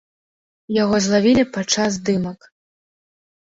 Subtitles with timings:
[0.83, 2.49] Яго злавілі падчас здымак.